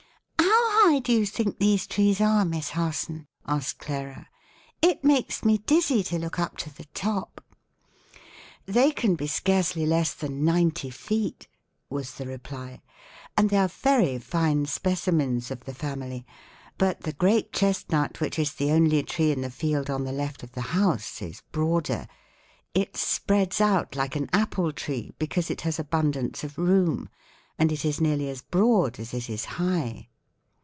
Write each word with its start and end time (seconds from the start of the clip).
"How 0.91 0.95
high 0.97 0.99
do 0.99 1.13
you 1.13 1.25
think 1.25 1.57
these 1.57 1.87
trees 1.87 2.19
are, 2.19 2.43
Miss 2.43 2.71
Harson?" 2.71 3.27
asked 3.45 3.77
Clara. 3.79 4.27
"It 4.81 5.05
makes 5.05 5.45
me 5.45 5.59
dizzy 5.59 6.03
to 6.03 6.19
look 6.19 6.37
up 6.37 6.57
to 6.57 6.75
the 6.75 6.83
top." 6.93 7.39
[Illustration: 7.61 7.91
LEAF 7.95 8.17
OF 8.17 8.65
THE 8.65 8.73
CHESTNUT.] 8.73 8.95
"They 8.95 9.01
can 9.01 9.15
be 9.15 9.27
scarcely 9.27 9.85
less 9.85 10.13
than 10.13 10.43
ninety 10.43 10.89
feet," 10.89 11.47
was 11.89 12.15
the 12.15 12.25
reply, 12.27 12.81
"and 13.37 13.49
they 13.49 13.57
are 13.57 13.69
very 13.69 14.19
fine 14.19 14.65
specimens 14.65 15.49
of 15.49 15.63
the 15.63 15.73
family; 15.73 16.25
but 16.77 17.01
the 17.01 17.13
great 17.13 17.53
chestnut 17.53 18.19
which 18.19 18.37
is 18.37 18.53
the 18.53 18.71
only 18.71 19.01
tree 19.03 19.31
in 19.31 19.41
the 19.41 19.49
field 19.51 19.89
on 19.89 20.03
the 20.03 20.11
left 20.11 20.43
of 20.43 20.51
the 20.51 20.61
house 20.75 21.21
is 21.21 21.41
broader. 21.53 22.05
It 22.73 22.97
spreads 22.97 23.61
out 23.61 23.95
like 23.95 24.17
an 24.17 24.29
apple 24.33 24.73
tree, 24.73 25.13
because 25.17 25.49
it 25.49 25.61
has 25.61 25.79
abundance 25.79 26.43
of 26.43 26.57
room, 26.57 27.07
and 27.57 27.71
it 27.71 27.85
is 27.85 28.01
nearly 28.01 28.27
as 28.29 28.41
broad 28.41 28.99
as 28.99 29.13
it 29.13 29.29
is 29.29 29.45
high." 29.45 30.09